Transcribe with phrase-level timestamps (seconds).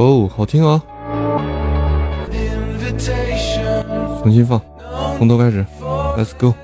[0.00, 0.82] 哦，好听啊！
[4.22, 4.58] 重新放，
[5.18, 5.64] 从头开始
[6.16, 6.54] ，Let's go。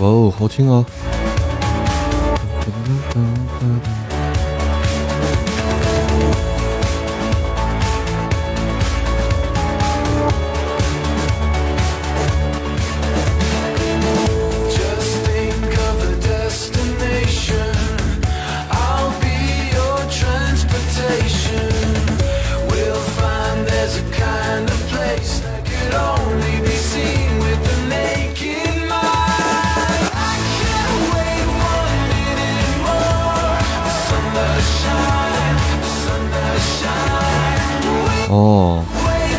[0.00, 0.84] 哇哦，好听啊！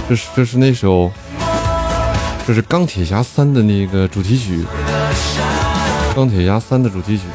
[0.10, 1.12] 这是，这是那首，
[2.48, 4.66] 这是钢铁侠三的那个主题曲，
[6.16, 7.26] 钢铁侠三的主题曲。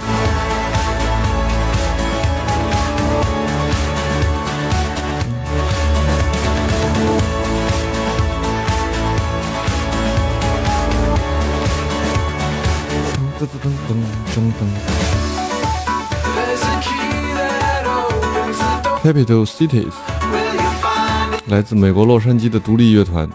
[21.49, 23.28] 来自美国洛杉矶的独立乐团，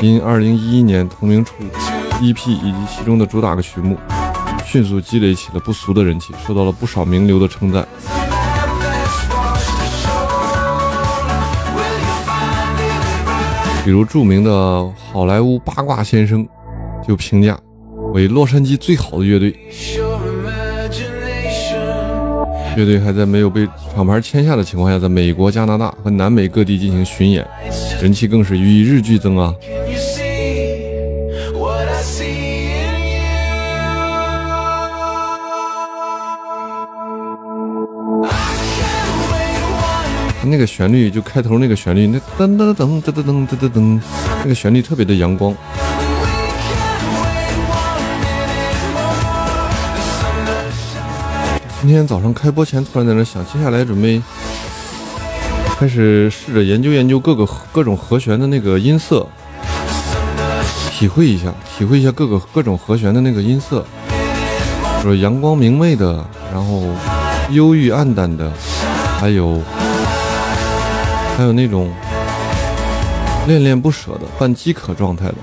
[0.00, 1.52] 因2011年同名处
[2.20, 3.98] EP 以及其中的主打歌曲目，
[4.64, 7.86] 迅速积累起了不俗的人气，受到了不少名流的称赞。
[13.84, 16.46] 比如著名的好莱坞八卦先生
[17.06, 17.58] 就评价
[18.12, 19.58] 为洛杉矶最好的乐队。
[22.74, 27.46] 乐队还在没有被厂牌签下的情况下，在美国、加拿大和南美各地进行巡演，
[28.00, 29.54] 人气更是与日俱增啊！
[40.44, 44.00] 那个旋律就开头那个旋律，那噔噔噔噔噔噔噔噔，
[44.42, 45.54] 那个旋律特别的阳光。
[51.82, 54.22] 今天早上开播前突然在那想，接下来准备
[55.76, 59.26] 开始试着研究研究各个各种和弦的那个音色，
[60.92, 63.84] 体会一下，体会一下各个各种和弦的那个音色，
[65.02, 66.84] 就是阳光明媚的，然后
[67.50, 68.52] 忧郁暗淡的，
[69.18, 69.60] 还有
[71.36, 71.90] 还有那种
[73.48, 75.34] 恋恋不舍的半饥渴状态的，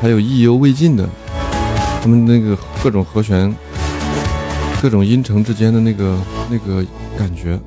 [0.00, 1.08] 还有意犹未尽的。
[2.04, 3.50] 他们那个各种和弦、
[4.82, 6.84] 各种音程之间的那个那个
[7.16, 7.58] 感觉，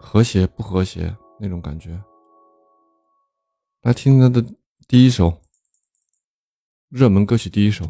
[0.00, 1.96] 和谐不和谐那种感觉。
[3.82, 4.44] 来听他的
[4.88, 5.40] 第一首
[6.88, 7.88] 热门歌曲，第一首。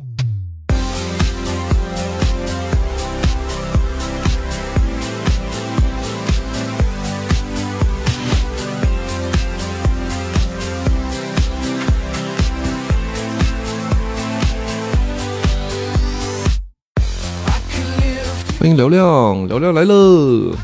[18.76, 20.55] 嘹亮嘹亮来喽，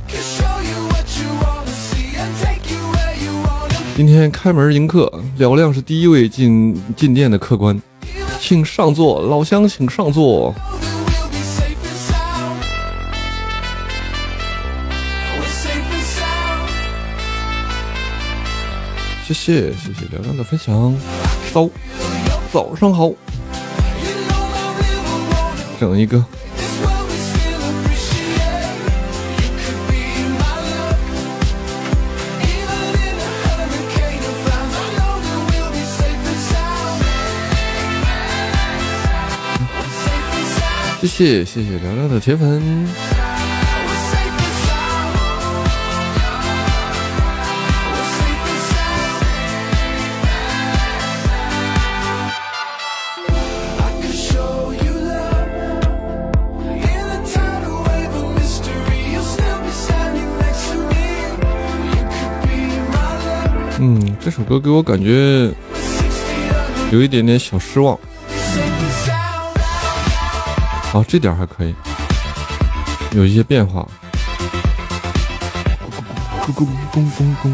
[3.97, 7.81] 今天开门迎客，嘹亮是第一位进进店的客官，
[8.39, 10.55] 请上座，老乡请上座。
[19.27, 20.95] 谢谢谢谢辽阳的分享，
[21.51, 21.67] 骚，
[22.53, 23.11] 早上好，
[25.81, 26.23] 整一个。
[41.03, 42.63] 谢谢谢谢聊聊的铁粉。
[63.81, 65.51] 嗯，这首歌给我感觉
[66.93, 67.99] 有一点点小失望。
[70.93, 71.75] 好，这点还可以，
[73.13, 73.89] 有一些变化。
[76.45, 77.51] 咕咕咕咕咕咕。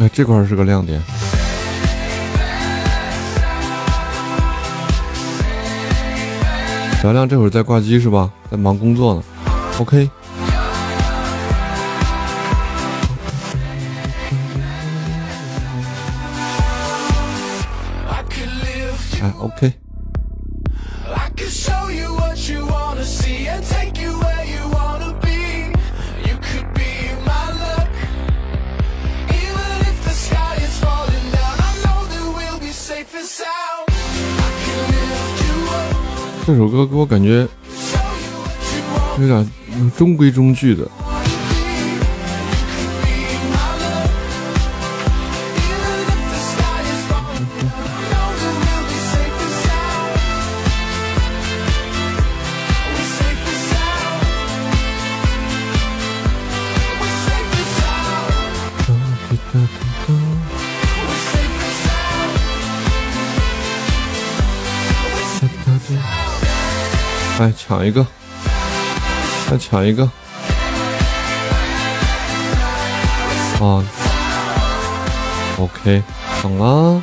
[0.00, 1.00] 哎，这块是个亮点。
[7.00, 8.28] 小亮这会儿在挂机是吧？
[8.50, 9.22] 在忙工作呢。
[9.78, 10.10] OK。
[19.22, 19.72] 哎，OK。
[36.44, 37.46] 这首歌给我感觉
[39.20, 39.48] 有点
[39.96, 40.84] 中规中矩的。
[67.38, 68.06] 来抢一个，
[69.50, 70.04] 再抢一个
[73.60, 73.82] 啊
[75.58, 76.02] ！OK，
[76.40, 77.02] 抢了。